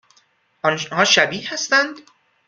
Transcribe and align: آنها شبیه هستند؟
آنها 0.63 1.05
شبیه 1.05 1.53
هستند؟ 1.53 1.95